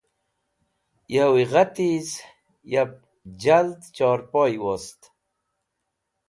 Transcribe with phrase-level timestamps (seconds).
[1.13, 2.09] Yawi gha tiz
[2.71, 2.91] yab
[3.41, 4.99] jald chorẽpoy wost.